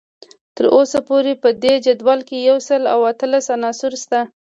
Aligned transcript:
تر 0.55 0.65
اوسه 0.77 0.99
پورې 1.09 1.33
په 1.43 1.49
دې 1.63 1.73
جدول 1.85 2.19
کې 2.27 2.37
یو 2.49 2.57
سل 2.67 2.81
او 2.93 2.99
اتلس 3.11 3.45
عناصر 3.55 3.93
شته 4.03 4.19